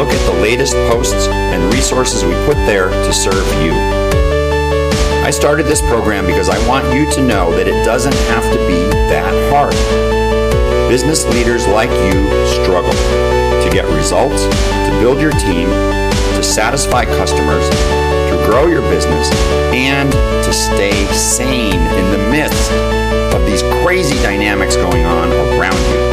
[0.00, 3.70] look at the latest posts and resources we put there to serve you.
[5.20, 8.58] I started this program because I want you to know that it doesn't have to
[8.66, 8.80] be
[9.12, 9.76] that hard.
[10.88, 12.16] Business leaders like you
[12.64, 19.30] struggle to get results, to build your team, to satisfy customers, to grow your business,
[19.76, 22.72] and to stay sane in the midst
[23.36, 26.09] of these crazy dynamics going on around you.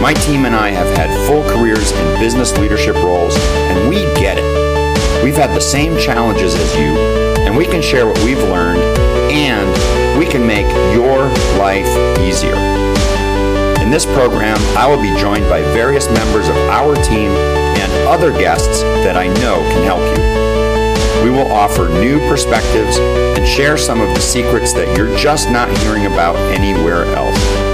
[0.00, 4.36] My team and I have had full careers in business leadership roles, and we get
[4.38, 5.24] it.
[5.24, 6.96] We've had the same challenges as you,
[7.46, 8.82] and we can share what we've learned,
[9.32, 11.28] and we can make your
[11.58, 11.88] life
[12.20, 12.56] easier.
[13.82, 18.32] In this program, I will be joined by various members of our team and other
[18.32, 21.24] guests that I know can help you.
[21.24, 25.74] We will offer new perspectives and share some of the secrets that you're just not
[25.78, 27.73] hearing about anywhere else.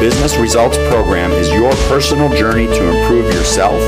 [0.00, 3.78] Business Results Program is your personal journey to improve yourself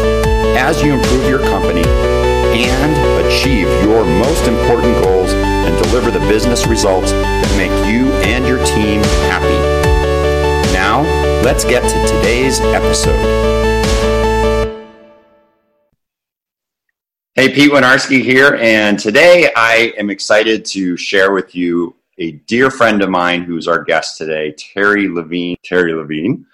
[0.55, 6.67] as you improve your company and achieve your most important goals and deliver the business
[6.67, 9.57] results that make you and your team happy.
[10.75, 11.01] Now,
[11.43, 13.17] let's get to today's episode.
[17.35, 22.71] Hey, Pete Winiarski here, and today I am excited to share with you a dear
[22.71, 25.57] friend of mine who's our guest today, Terri Levine.
[25.69, 26.47] Terri Levine.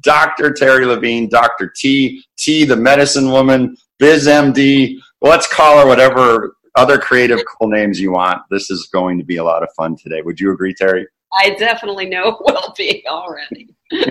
[0.00, 0.50] Dr.
[0.50, 1.72] Terri Levine, Dr.
[1.74, 4.96] T, T, the medicine woman, BizMD.
[5.20, 8.42] Let's call her whatever other creative cool names you want.
[8.50, 10.22] This is going to be a lot of fun today.
[10.22, 11.04] Would you agree, Terri?
[11.40, 13.74] I definitely know it will be already.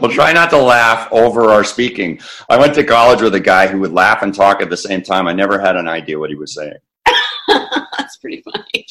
[0.00, 2.18] We'll try not to laugh over our speaking.
[2.48, 5.00] I went to college with a guy who would laugh and talk at the same
[5.00, 5.28] time.
[5.28, 6.74] I never had an idea what he was saying.
[7.98, 8.86] That's pretty funny.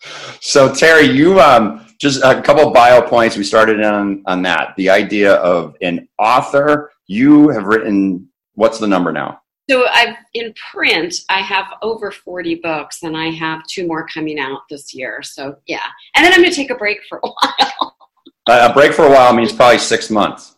[0.40, 3.36] so, Terri, you um, just a couple bio points.
[3.36, 4.74] We started on on that.
[4.76, 6.92] The idea of an author.
[7.06, 8.28] You have written.
[8.54, 9.40] What's the number now?
[9.70, 11.14] So I've in print.
[11.28, 15.22] I have over forty books, and I have two more coming out this year.
[15.22, 17.96] So yeah, and then I'm going to take a break for a while.
[18.48, 20.56] a break for a while means probably six months.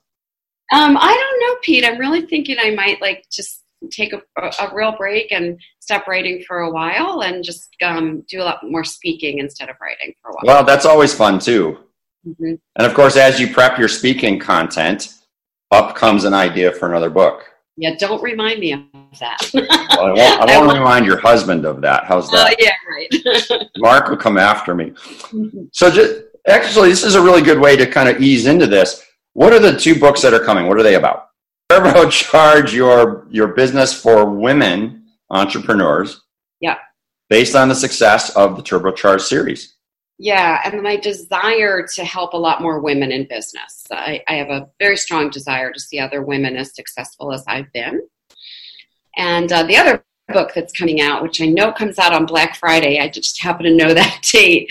[0.72, 1.84] Um, I don't know, Pete.
[1.84, 3.59] I'm really thinking I might like just
[3.90, 8.40] take a, a, real break and stop writing for a while and just um, do
[8.40, 10.42] a lot more speaking instead of writing for a while.
[10.44, 11.78] Well, that's always fun too.
[12.26, 12.54] Mm-hmm.
[12.76, 15.14] And of course, as you prep your speaking content,
[15.70, 17.46] up comes an idea for another book.
[17.76, 18.82] Yeah, don't remind me of
[19.20, 19.50] that.
[19.54, 22.04] well, I won't, I won't remind your husband of that.
[22.04, 22.50] How's that?
[22.50, 23.68] Oh, yeah, right.
[23.78, 24.90] Mark will come after me.
[24.90, 25.64] Mm-hmm.
[25.72, 29.06] So, just, actually, this is a really good way to kind of ease into this.
[29.32, 30.66] What are the two books that are coming?
[30.66, 31.29] What are they about?
[31.70, 36.22] Turbocharge your your business for women entrepreneurs.
[36.60, 36.78] Yeah.
[37.28, 39.76] Based on the success of the Turbocharge series.
[40.18, 43.86] Yeah, and my desire to help a lot more women in business.
[43.90, 47.72] I, I have a very strong desire to see other women as successful as I've
[47.72, 48.02] been.
[49.16, 52.56] And uh, the other book that's coming out, which I know comes out on Black
[52.56, 54.68] Friday, I just happen to know that date,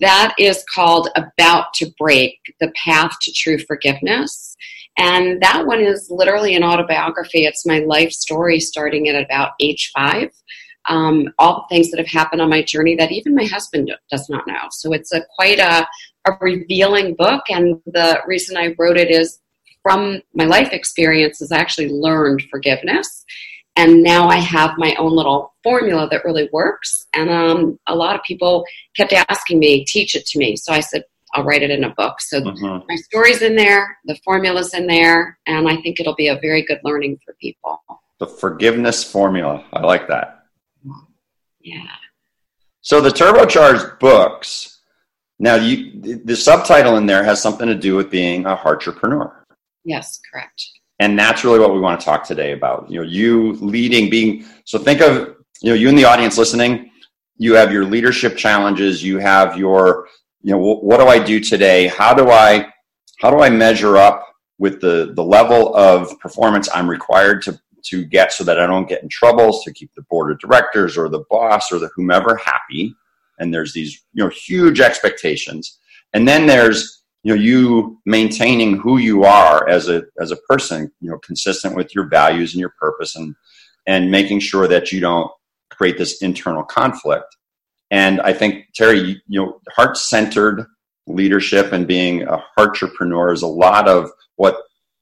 [0.00, 4.56] that is called About to Break The Path to True Forgiveness.
[5.00, 7.46] And that one is literally an autobiography.
[7.46, 10.30] It's my life story starting at about age five.
[10.88, 14.28] Um, all the things that have happened on my journey that even my husband does
[14.28, 14.68] not know.
[14.70, 15.86] So it's a quite a,
[16.26, 17.44] a revealing book.
[17.48, 19.40] And the reason I wrote it is
[19.82, 23.24] from my life experiences, I actually learned forgiveness.
[23.76, 27.06] And now I have my own little formula that really works.
[27.14, 28.64] And um, a lot of people
[28.96, 30.56] kept asking me, teach it to me.
[30.56, 31.04] So I said,
[31.34, 32.20] I'll write it in a book.
[32.20, 32.86] So mm-hmm.
[32.88, 36.62] my story's in there, the formula's in there, and I think it'll be a very
[36.62, 37.80] good learning for people.
[38.18, 39.64] The forgiveness formula.
[39.72, 40.44] I like that.
[41.60, 41.86] Yeah.
[42.80, 44.78] So the turbocharged books.
[45.38, 49.46] Now you the subtitle in there has something to do with being a entrepreneur.
[49.84, 50.62] Yes, correct.
[50.98, 52.90] And that's really what we want to talk today about.
[52.90, 56.90] You know, you leading, being so think of you know, you in the audience listening,
[57.36, 60.08] you have your leadership challenges, you have your
[60.42, 61.86] you know what do i do today?
[61.86, 62.66] How do i
[63.18, 64.26] how do i measure up
[64.58, 68.88] with the the level of performance i'm required to to get so that i don't
[68.88, 72.36] get in troubles to keep the board of directors or the boss or the whomever
[72.36, 72.94] happy?
[73.38, 75.78] And there's these you know huge expectations.
[76.12, 80.90] And then there's you know you maintaining who you are as a as a person
[81.00, 83.34] you know consistent with your values and your purpose and
[83.86, 85.30] and making sure that you don't
[85.70, 87.36] create this internal conflict
[87.90, 90.66] and i think terri you, know heart-centered
[91.06, 94.56] leadership and being a heart entrepreneur is a lot of what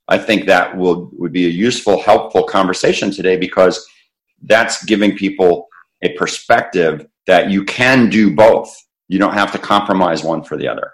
[0.09, 3.87] i think that will would be a useful helpful conversation today because
[4.43, 5.67] that's giving people
[6.03, 8.75] a perspective that you can do both
[9.09, 10.93] you don't have to compromise one for the other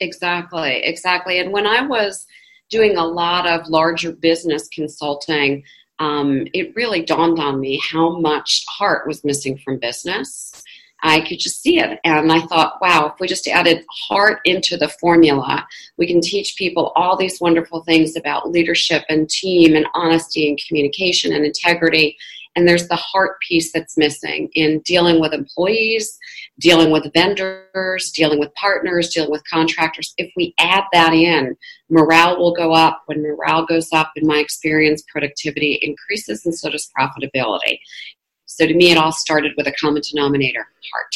[0.00, 1.38] Exactly, exactly.
[1.38, 2.26] And when I was
[2.70, 5.62] doing a lot of larger business consulting,
[5.98, 10.62] um, it really dawned on me how much heart was missing from business.
[11.04, 12.00] I could just see it.
[12.02, 15.66] And I thought, wow, if we just added heart into the formula,
[15.98, 20.58] we can teach people all these wonderful things about leadership and team and honesty and
[20.66, 22.16] communication and integrity
[22.56, 26.16] and there's the heart piece that's missing in dealing with employees,
[26.60, 30.14] dealing with vendors, dealing with partners, dealing with contractors.
[30.18, 31.56] If we add that in,
[31.90, 33.02] morale will go up.
[33.06, 37.80] When morale goes up, in my experience, productivity increases and so does profitability.
[38.46, 41.14] So to me, it all started with a common denominator heart.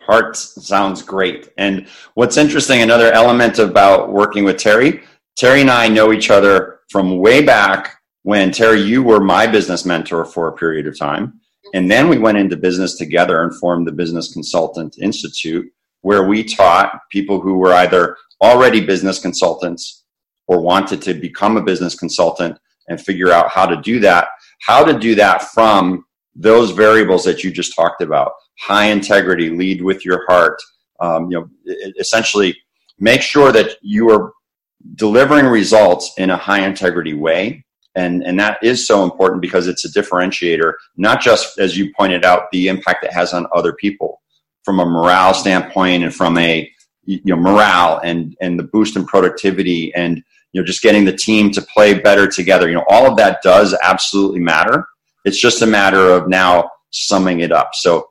[0.00, 1.48] Heart sounds great.
[1.58, 5.02] And what's interesting, another element about working with Terri,
[5.38, 9.84] Terri and I know each other from way back when Terri, you were my business
[9.84, 11.40] mentor for a period of time.
[11.74, 15.70] And then we went into business together and formed the Business Consultant Institute,
[16.00, 20.04] where we taught people who were either already business consultants
[20.46, 22.58] or wanted to become a business consultant
[22.88, 24.28] and figure out how to do that,
[24.60, 26.05] how to do that from
[26.38, 30.60] those variables that you just talked about high integrity, lead with your heart.
[31.00, 32.56] Um, you know, essentially
[32.98, 34.32] make sure that you are
[34.94, 37.64] delivering results in a high integrity way
[37.96, 42.24] and and that is so important because it's a differentiator not just as you pointed
[42.24, 44.22] out the impact it has on other people
[44.64, 46.70] from a morale standpoint and from a
[47.04, 50.22] you know morale and and the boost in productivity and
[50.52, 53.42] you know just getting the team to play better together you know all of that
[53.42, 54.86] does absolutely matter
[55.26, 58.08] it's just a matter of now summing it up so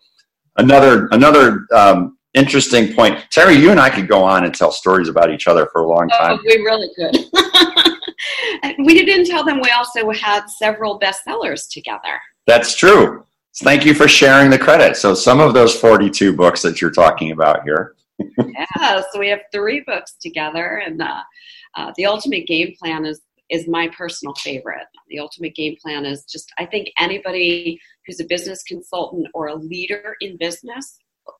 [0.57, 5.09] another another um, interesting point terri you and i could go on and tell stories
[5.09, 7.15] about each other for a long oh, time oh, we really could
[8.79, 12.19] we didn't tell them we also had several bestsellers together.
[12.47, 13.25] That's true.
[13.57, 14.97] Thank you for sharing the credit.
[14.97, 17.95] So some of those 42 books that you're talking about here.
[18.37, 21.21] yeah, so we have three books together, and uh,
[21.75, 24.87] uh, the Ultimate Game Plan is is my personal favorite.
[25.09, 29.55] The Ultimate Game Plan is just I think anybody who's a business consultant or a
[29.55, 30.97] leader in business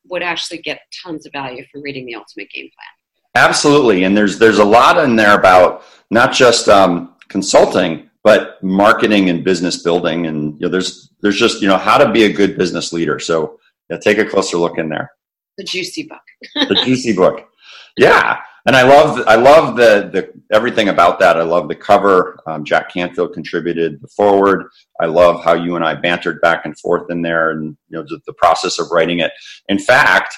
[0.08, 3.44] would actually get tons of value from reading the Ultimate Game Plan.
[3.48, 9.28] Absolutely, and there's there's a lot in there about not just um, consulting, but marketing
[9.28, 12.32] and business building, and you know, there's there's just you know how to be a
[12.32, 13.18] good business leader.
[13.18, 13.58] So
[13.90, 15.10] yeah, take a closer look in there.
[15.58, 16.68] The juicy book.
[16.68, 17.48] the juicy book.
[17.96, 21.36] Yeah, and I love I love the the everything about that.
[21.36, 22.38] I love the cover.
[22.46, 24.68] Um, Jack Canfield contributed the foreword.
[25.00, 28.02] I love how you and I bantered back and forth in there, and you know
[28.02, 29.32] the, the process of writing it.
[29.68, 30.34] In fact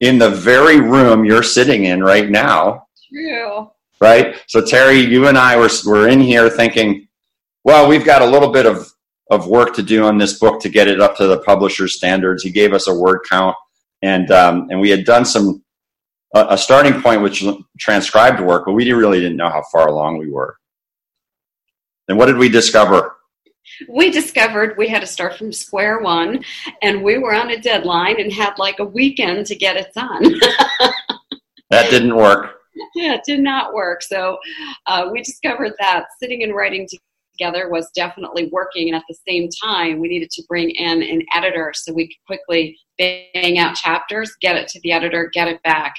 [0.00, 2.86] in the very room you're sitting in right now.
[3.12, 3.70] True.
[4.00, 4.42] Right?
[4.48, 7.06] So, Terry, you and I were, were in here thinking,
[7.64, 8.90] well, we've got a little bit of,
[9.30, 12.42] of work to do on this book to get it up to the publisher's standards.
[12.42, 13.56] He gave us a word count,
[14.00, 15.62] and, um, and we had done some
[16.34, 17.44] a starting point which
[17.78, 20.56] transcribed work, but we really didn't know how far along we were.
[22.08, 23.16] And what did we discover?
[23.88, 26.44] we discovered we had to start from square one
[26.82, 30.22] and we were on a deadline and had like a weekend to get it done.
[31.70, 32.56] that didn't work.
[32.94, 34.02] Yeah, it did not work.
[34.02, 34.38] So
[34.86, 36.88] uh, we discovered that sitting and writing
[37.40, 38.88] together was definitely working.
[38.88, 42.26] And at the same time, we needed to bring in an editor so we could
[42.26, 45.94] quickly bang out chapters, get it to the editor, get it back.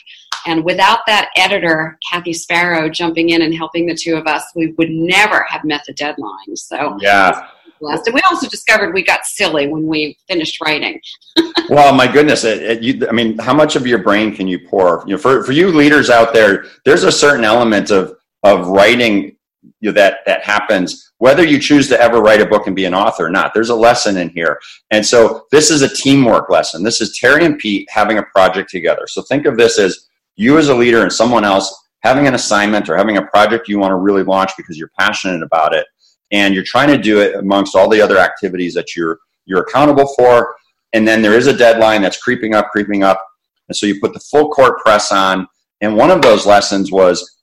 [0.46, 4.74] And without that editor, Kathy Sparrow, jumping in and helping the two of us, we
[4.78, 6.56] would never have met the deadline.
[6.56, 7.48] So yeah,
[7.80, 8.08] blessed.
[8.08, 11.00] And we also discovered we got silly when we finished writing.
[11.70, 14.60] well, my goodness, it, it, you, I mean, how much of your brain can you
[14.68, 15.04] pour?
[15.06, 19.36] You know, for, for you leaders out there, there's a certain element of of writing
[19.64, 22.86] you know, that that happens whether you choose to ever write a book and be
[22.86, 23.54] an author or not.
[23.54, 26.84] There's a lesson in here, and so this is a teamwork lesson.
[26.84, 29.06] This is Terry and Pete having a project together.
[29.08, 32.90] So think of this as you as a leader and someone else having an assignment
[32.90, 35.86] or having a project you want to really launch because you're passionate about it
[36.32, 40.08] and you're trying to do it amongst all the other activities that you're you're accountable
[40.18, 40.56] for
[40.94, 43.24] and then there is a deadline that's creeping up creeping up
[43.68, 45.48] and so you put the full court press on
[45.82, 47.40] and one of those lessons was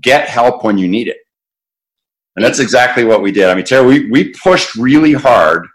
[0.00, 1.18] get help when you need it
[2.36, 5.66] and that's exactly what we did i mean Terri, we, we pushed really hard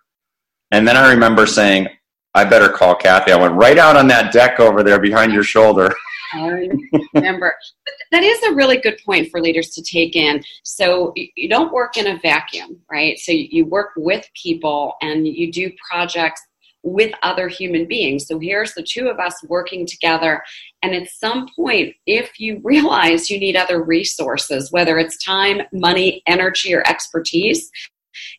[0.72, 1.88] and then i remember saying
[2.34, 5.44] i better call kathy i went right out on that deck over there behind your
[5.44, 5.94] shoulder
[6.34, 6.70] I
[7.14, 7.56] remember.
[7.86, 10.44] But that is a really good point for leaders to take in.
[10.64, 13.18] So you don't work in a vacuum, right?
[13.20, 16.42] So you work with people and you do projects
[16.88, 18.28] with other human beings.
[18.28, 20.42] So here's the two of us working together.
[20.82, 26.24] And at some point, if you realize you need other resources, whether it's time, money,
[26.28, 27.70] energy, or expertise,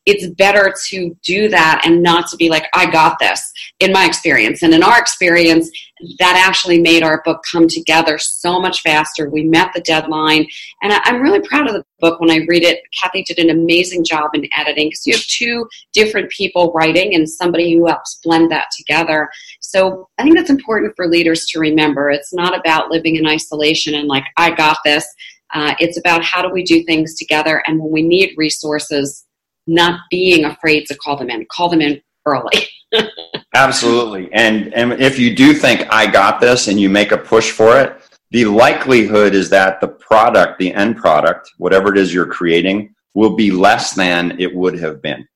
[0.07, 4.07] it's better to do that and not to be like, I got this, in my
[4.07, 4.63] experience.
[4.63, 5.71] And in our experience,
[6.19, 9.29] that actually made our book come together so much faster.
[9.29, 10.47] We met the deadline.
[10.83, 12.81] And I'm really proud of the book when I read it.
[13.03, 17.29] Kathy did an amazing job in editing because you have two different people writing and
[17.29, 19.29] somebody who helps blend that together.
[19.61, 22.11] So I think that's important for leaders to remember.
[22.11, 25.07] It's not about living in isolation and like, I got this.
[25.55, 27.63] Uh, it's about how do we do things together.
[27.67, 29.25] And when we need resources,
[29.69, 31.47] not being afraid to call them in.
[31.51, 32.67] Call them in early.
[33.55, 34.33] Absolutely.
[34.33, 37.79] And and if you do think I got this and you make a push for
[37.79, 42.95] it, the likelihood is that the product, the end product, whatever it is you're creating,
[43.15, 45.27] will be less than it would have been.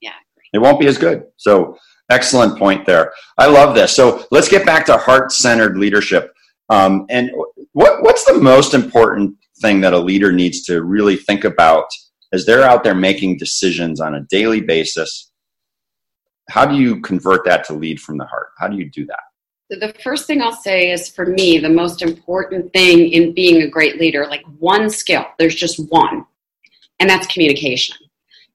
[0.00, 0.14] Yeah.
[0.52, 1.24] It won't be as good.
[1.36, 1.78] So
[2.10, 3.12] excellent point there.
[3.38, 3.94] I love this.
[3.94, 6.32] So let's get back to heart-centered leadership.
[6.70, 7.30] Um, and
[7.72, 11.86] what what's the most important thing that a leader needs to really think about
[12.34, 15.30] as they're out there making decisions on a daily basis,
[16.50, 18.48] how do you convert that to lead from the heart?
[18.58, 19.20] How do you do that?
[19.70, 23.68] the first thing I'll say is for me, the most important thing in being a
[23.68, 26.26] great leader, like one skill, there's just one,
[27.00, 27.96] and that's communication.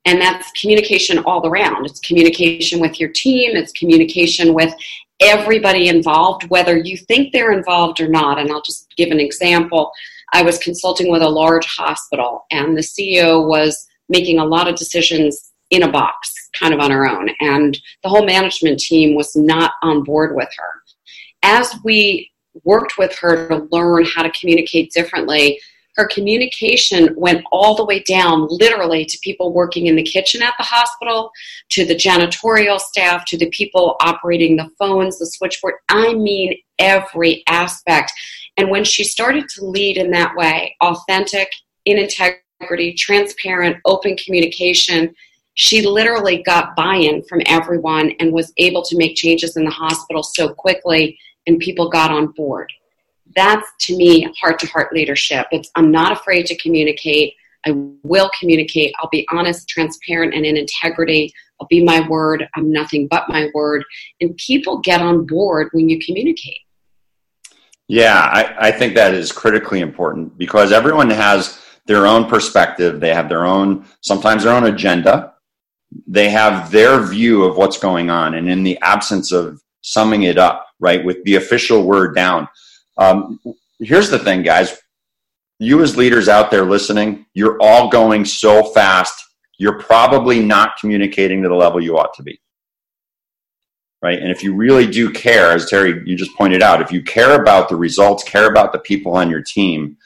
[0.06, 1.86] And that's communication all around.
[1.86, 4.74] It's communication with your team, it's communication with
[5.20, 8.40] everybody involved, whether you think they're involved or not.
[8.40, 9.92] And I'll just give an example.
[10.34, 14.76] I was consulting with a large hospital, and the CEO was making a lot of
[14.76, 17.30] decisions in a box, kind of on her own.
[17.40, 20.82] And the whole management team was not on board with her.
[21.44, 22.32] As we
[22.64, 25.60] worked with her to learn how to communicate differently,
[25.96, 30.54] her communication went all the way down, literally, to people working in the kitchen at
[30.58, 31.30] the hospital,
[31.70, 35.76] to the janitorial staff, to the people operating the phones, the switchboard.
[35.90, 38.14] I mean, every aspect.
[38.60, 41.50] And when she started to lead in that way, authentic,
[41.86, 45.16] in integrity, transparent, open communication,
[45.54, 49.72] she literally got buy in from everyone and was able to make changes in the
[49.72, 52.70] hospital so quickly, and people got on board.
[53.34, 55.48] That's to me heart to heart leadership.
[55.54, 57.36] It's I'm not afraid to communicate.
[57.66, 57.72] I
[58.04, 58.94] will communicate.
[59.00, 61.32] I'll be honest, transparent, and in integrity.
[61.62, 62.46] I'll be my word.
[62.56, 63.86] I'm nothing but my word.
[64.20, 66.60] And people get on board when you communicate.
[67.90, 73.00] Yeah, I, I think that is critically important because everyone has their own perspective.
[73.00, 75.34] They have their own, sometimes their own agenda.
[76.06, 78.36] They have their view of what's going on.
[78.36, 82.48] And in the absence of summing it up, right, with the official word down,
[83.00, 83.40] um,
[83.80, 84.78] here's the thing, guys.
[85.58, 89.20] You, as leaders out there listening, you're all going so fast,
[89.58, 92.40] you're probably not communicating to the level you ought to be
[94.02, 94.20] right?
[94.20, 97.42] And if you really do care, as Terri, you just pointed out, if you care
[97.42, 99.98] about the results, care about the people on your team,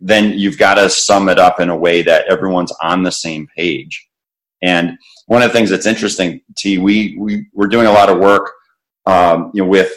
[0.00, 3.46] then you've got to sum it up in a way that everyone's on the same
[3.56, 4.06] page.
[4.62, 8.18] And one of the things that's interesting, T, we, we we're doing a lot of
[8.18, 8.52] work,
[9.04, 9.92] um, you know, with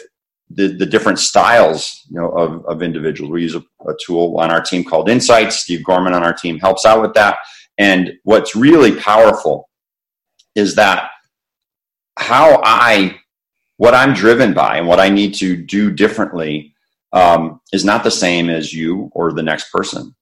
[0.50, 3.30] the, the different styles, you know, of, of individuals.
[3.30, 5.56] We use a, a tool on our team called Insights.
[5.56, 7.38] Steve Gorman on our team helps out with that.
[7.78, 9.70] And what's really powerful
[10.54, 11.10] is that
[12.18, 13.19] how I
[13.80, 16.74] what I'm driven by and what I need to do differently
[17.14, 20.14] um, is not the same as you or the next person.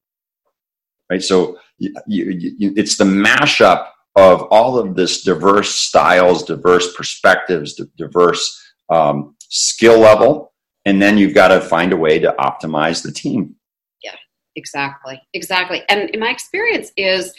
[1.10, 1.20] Right.
[1.20, 7.74] So you, you, you, it's the mashup of all of this diverse styles, diverse perspectives,
[7.96, 10.52] diverse um, skill level,
[10.84, 13.56] and then you've got to find a way to optimize the team.
[14.04, 14.14] Yeah,
[14.54, 15.82] exactly, exactly.
[15.88, 17.34] And in my experience is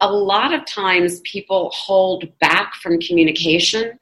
[0.00, 3.98] a lot of times people hold back from communication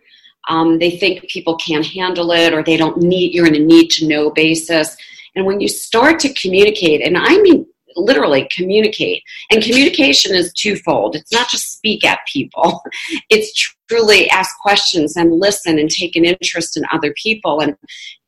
[0.49, 3.89] um, they think people can't handle it or they don't need, you're in a need
[3.89, 4.97] to know basis.
[5.35, 11.15] And when you start to communicate, and I mean literally communicate, and communication is twofold.
[11.15, 12.83] It's not just speak at people,
[13.31, 13.53] it's
[13.89, 17.61] truly ask questions and listen and take an interest in other people.
[17.61, 17.77] And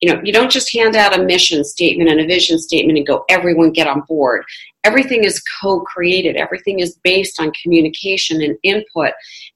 [0.00, 3.06] you know, you don't just hand out a mission statement and a vision statement and
[3.06, 4.44] go, everyone get on board.
[4.84, 6.36] Everything is co-created.
[6.36, 9.12] Everything is based on communication and input.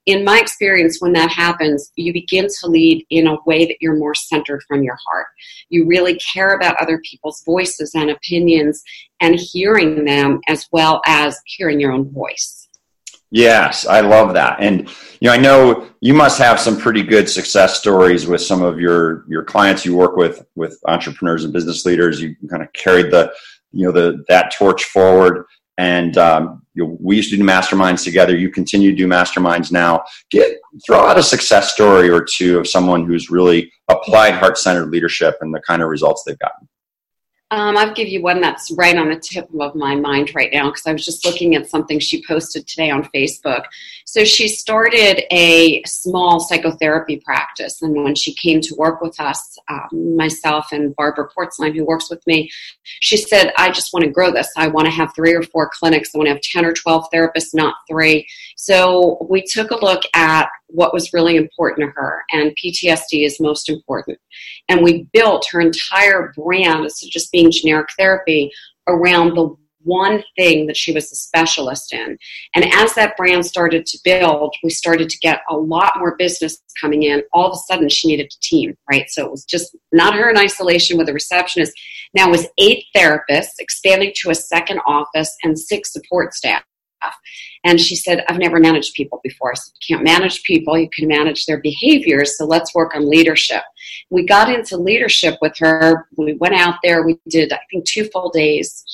[0.06, 3.96] In my experience when that happens you begin to lead in a way that you're
[3.96, 5.26] more centered from your heart.
[5.68, 8.82] You really care about other people's voices and opinions
[9.20, 12.67] and hearing them as well as hearing your own voice
[13.30, 14.56] Yes, I love that.
[14.60, 14.88] And
[15.20, 18.80] you know, I know you must have some pretty good success stories with some of
[18.80, 22.22] your your clients you work with with entrepreneurs and business leaders.
[22.22, 23.32] You kind of carried the
[23.72, 25.44] you know the that torch forward.
[25.76, 28.36] And um, you know, we used to do masterminds together.
[28.36, 30.04] You continue to do masterminds now.
[30.30, 34.90] Get throw out a success story or two of someone who's really applied heart centered
[34.90, 36.68] leadership and the kind of results they've gotten.
[37.50, 40.66] Um, I'll give you one that's right on the tip of my mind right now
[40.66, 43.64] because I was just looking at something she posted today on Facebook.
[44.04, 49.58] So she started a small psychotherapy practice, and when she came to work with us,
[49.68, 52.50] um, myself and Barbara Portzline, who works with me,
[53.00, 54.50] she said, "I just want to grow this.
[54.56, 56.10] I want to have three or four clinics.
[56.14, 58.26] I want to have ten or twelve therapists, not three."
[58.56, 63.40] So we took a look at what was really important to her, and PTSD is
[63.40, 64.18] most important.
[64.68, 68.50] And we built her entire brand instead of just being generic therapy
[68.86, 72.18] around the one thing that she was a specialist in.
[72.54, 76.60] And as that brand started to build, we started to get a lot more business
[76.80, 77.22] coming in.
[77.32, 79.08] All of a sudden, she needed a team, right?
[79.08, 81.72] So it was just not her in isolation with a receptionist.
[82.14, 86.62] Now it was eight therapists, expanding to a second office and six support staff.
[87.64, 89.52] And she said, I've never managed people before.
[89.52, 93.08] I said, you can't manage people, you can manage their behaviors, so let's work on
[93.08, 93.62] leadership.
[94.10, 96.06] We got into leadership with her.
[96.16, 98.84] We went out there, we did, I think, two full days.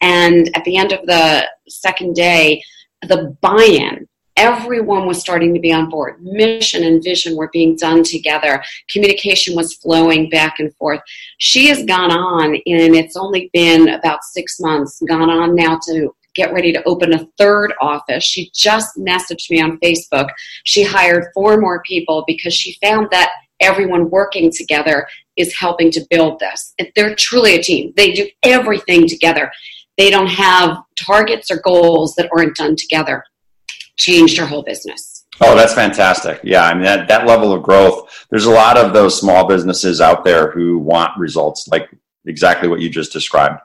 [0.00, 2.62] And at the end of the second day,
[3.02, 6.22] the buy in everyone was starting to be on board.
[6.22, 8.62] Mission and vision were being done together.
[8.90, 11.00] Communication was flowing back and forth.
[11.38, 16.14] She has gone on, and it's only been about six months, gone on now to
[16.36, 18.22] get ready to open a third office.
[18.22, 20.28] She just messaged me on Facebook.
[20.64, 26.06] She hired four more people because she found that everyone working together is helping to
[26.10, 26.74] build this.
[26.94, 27.92] They're truly a team.
[27.96, 29.50] They do everything together.
[29.96, 33.24] They don't have targets or goals that aren't done together.
[33.96, 35.24] Changed her whole business.
[35.40, 36.40] Oh, that's fantastic.
[36.44, 38.26] Yeah, I mean that, that level of growth.
[38.30, 41.90] There's a lot of those small businesses out there who want results like
[42.24, 43.60] exactly what you just described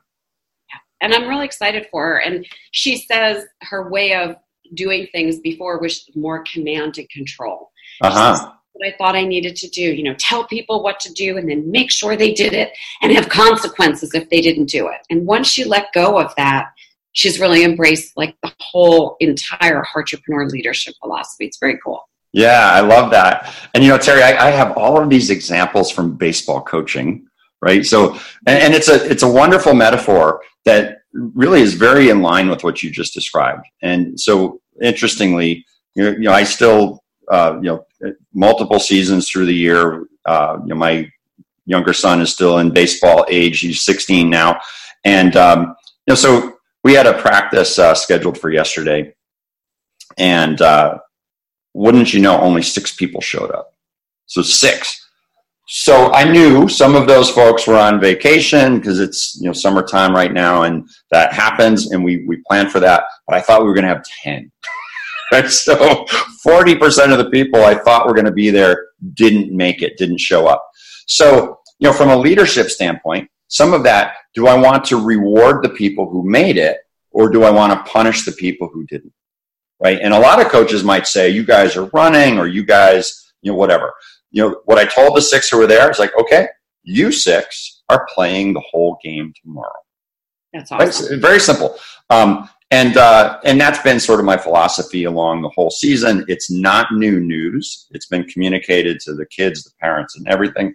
[1.01, 2.17] and I'm really excited for her.
[2.19, 4.35] And she says her way of
[4.73, 7.71] doing things before was more command and control.
[8.01, 8.51] Uh-huh.
[8.73, 11.49] What I thought I needed to do, you know, tell people what to do and
[11.49, 14.99] then make sure they did it and have consequences if they didn't do it.
[15.09, 16.69] And once she let go of that,
[17.11, 21.45] she's really embraced like the whole entire entrepreneur leadership philosophy.
[21.45, 22.07] It's very cool.
[22.31, 23.53] Yeah, I love that.
[23.73, 27.27] And you know, Terri, I, I have all of these examples from baseball coaching
[27.61, 27.85] right?
[27.85, 28.13] So,
[28.47, 32.63] and, and, it's a it's a wonderful metaphor that really is very in line with
[32.63, 33.65] what you just described.
[33.81, 40.05] And so, interestingly, you know, I still uh, you know multiple seasons through the year.
[40.25, 41.09] Uh, you know, my
[41.65, 44.59] younger son is still in baseball age; he's 16 now,
[45.03, 45.75] and um,
[46.07, 49.13] you know, so we had a practice uh, scheduled for yesterday,
[50.17, 50.97] and uh,
[51.73, 53.73] wouldn't you know, only six people showed up.
[54.25, 55.00] So six
[55.67, 60.13] so I knew some of those folks were on vacation because it's you know summertime
[60.13, 63.03] right now, and that happens, and we we planned for that.
[63.27, 64.51] But I thought we were going to have ten.
[65.31, 65.45] right?
[65.49, 66.05] So
[66.43, 69.97] forty percent of the people I thought were going to be there didn't make it,
[69.97, 70.67] didn't show up.
[71.07, 75.63] So you know, from a leadership standpoint, some of that do I want to reward
[75.63, 76.77] the people who made it,
[77.11, 79.13] or do I want to punish the people who didn't?
[79.81, 79.99] Right?
[80.01, 83.51] And a lot of coaches might say, "You guys are running," or "You guys." You
[83.51, 83.91] know, whatever
[84.31, 86.47] you know, what I told the six who were there is like, okay,
[86.83, 89.71] you six are playing the whole game tomorrow.
[90.53, 91.11] That's awesome.
[91.11, 91.21] Right?
[91.21, 91.77] Very simple.
[92.09, 96.23] Um, and uh, and that's been sort of my philosophy along the whole season.
[96.29, 97.87] It's not new news.
[97.91, 100.73] It's been communicated to the kids, the parents, and everything.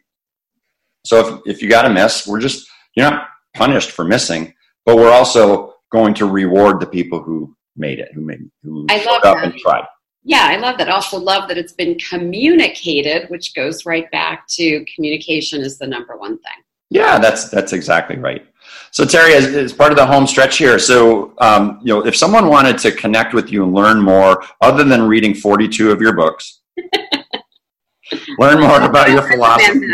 [1.06, 4.52] So if if you got to miss, we're just you're not punished for missing,
[4.84, 9.02] but we're also going to reward the people who made it, who made who I
[9.04, 9.44] love up that.
[9.44, 9.86] and tried
[10.26, 10.88] yeah, I love that.
[10.88, 15.86] I also, love that it's been communicated, which goes right back to communication is the
[15.86, 16.64] number one thing.
[16.90, 18.44] Yeah, that's that's exactly right.
[18.90, 22.16] So Terri, as, as part of the home stretch here, so um, you know, if
[22.16, 26.12] someone wanted to connect with you and learn more, other than reading forty-two of your
[26.12, 26.60] books,
[28.38, 29.86] learn more about your philosophy.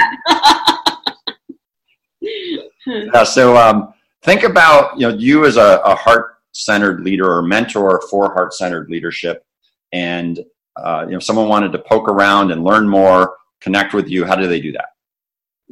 [2.86, 3.92] yeah, so um,
[4.22, 9.44] think about you know you as a, a heart-centered leader or mentor for heart-centered leadership
[9.92, 10.40] and
[10.76, 14.36] uh, you know someone wanted to poke around and learn more, connect with you, how
[14.36, 14.86] do they do that?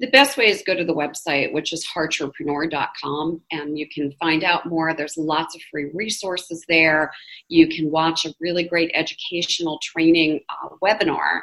[0.00, 4.42] The best way is go to the website, which is heartrepreneur.com, and you can find
[4.44, 4.94] out more.
[4.94, 7.12] There's lots of free resources there.
[7.48, 11.42] You can watch a really great educational training uh, webinar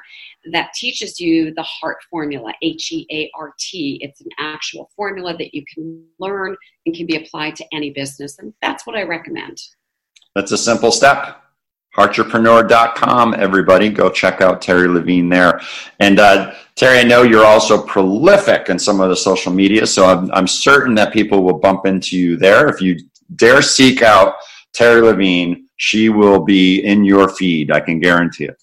[0.51, 3.99] that teaches you the heart formula, H E A R T.
[4.01, 8.39] It's an actual formula that you can learn and can be applied to any business,
[8.39, 9.61] and that's what I recommend.
[10.33, 11.43] That's a simple step
[11.97, 13.89] Heartrepreneur.com, everybody.
[13.89, 15.59] Go check out Terri Levine there.
[15.99, 20.05] And uh, Terri, I know you're also prolific in some of the social media, so
[20.05, 22.67] I'm, I'm certain that people will bump into you there.
[22.67, 22.99] If you
[23.35, 24.35] dare seek out
[24.77, 27.71] Terri Levine, she will be in your feed.
[27.71, 28.61] I can guarantee it.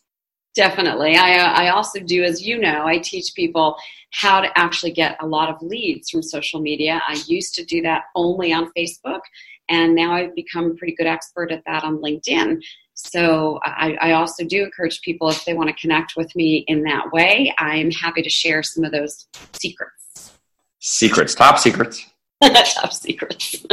[0.55, 1.17] Definitely.
[1.17, 3.77] I, uh, I also do, as you know, I teach people
[4.13, 7.03] how to actually get a lot of leads from social media.
[7.09, 9.21] I used to do that only on Facebook,
[9.69, 12.61] and now I've become a pretty good expert at that on LinkedIn.
[13.05, 16.83] So I, I, also do encourage people if they want to connect with me in
[16.85, 20.33] that way, I'm happy to share some of those secrets.
[20.81, 22.07] Secrets, top secrets.
[22.43, 23.65] top secrets.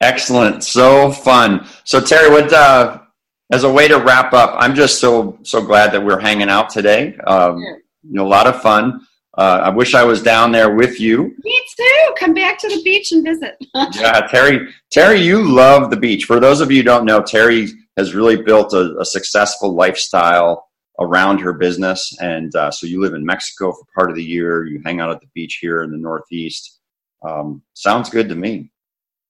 [0.00, 0.64] Excellent.
[0.64, 1.66] So fun.
[1.84, 3.00] So Terri, what uh,
[3.52, 6.70] as a way to wrap up, I'm just so so glad that we're hanging out
[6.70, 7.16] today.
[7.26, 9.06] Um, you know, a lot of fun.
[9.36, 11.34] Uh, I wish I was down there with you.
[11.44, 12.14] Me too.
[12.18, 13.56] Come back to the beach and visit.
[13.74, 14.70] yeah, Terri.
[14.94, 16.24] Terri, you love the beach.
[16.24, 20.68] For those of you who don't know, Terri has really built a, a successful lifestyle
[20.98, 24.66] around her business, and uh, so you live in Mexico for part of the year.
[24.66, 26.78] You hang out at the beach here in the Northeast.
[27.22, 28.70] Um, sounds good to me.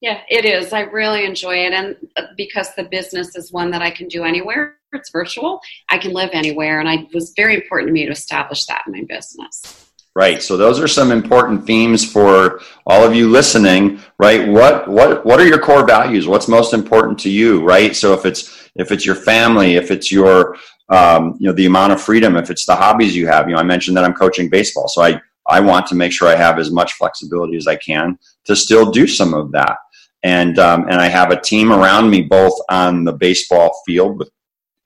[0.01, 0.73] Yeah, it is.
[0.73, 1.73] I really enjoy it.
[1.73, 5.99] And uh, because the business is one that I can do anywhere, it's virtual, I
[5.99, 6.81] can live anywhere.
[6.81, 9.80] And it was very important to me to establish that in my business.
[10.17, 10.43] Right.
[10.43, 14.49] So those are some important themes for all of you listening, right?
[14.49, 16.27] What what what are your core values?
[16.27, 17.95] What's most important to you, right?
[17.95, 20.57] So if it's if it's your family, if it's your
[20.89, 23.61] um, you know the amount of freedom, if it's the hobbies you have, you know,
[23.61, 26.59] I mentioned that I'm coaching baseball, so I I want to make sure I have
[26.59, 29.77] as much flexibility as I can to still do some of that
[30.23, 34.31] and um, and I have a team around me both on the baseball field with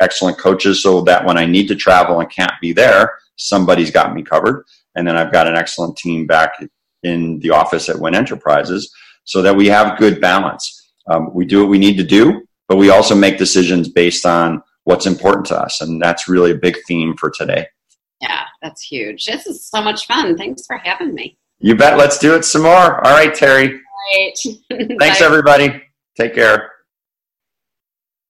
[0.00, 4.14] excellent coaches, so that when I need to travel and can't be there, somebody's got
[4.14, 4.64] me covered.
[4.94, 6.54] And then I've got an excellent team back
[7.02, 8.92] in the office at Win Enterprises,
[9.24, 10.90] so that we have good balance.
[11.11, 14.62] Um, we do what we need to do, but we also make decisions based on
[14.85, 17.66] what's important to us, and that's really a big theme for today.
[18.20, 19.26] Yeah, that's huge.
[19.26, 20.37] This is so much fun.
[20.37, 21.37] Thanks for having me.
[21.59, 21.98] You bet.
[21.98, 23.07] Let's do it some more.
[23.07, 23.78] All right, Terri.
[24.12, 24.33] right.
[24.98, 25.83] Thanks, everybody.
[26.16, 26.73] Take care.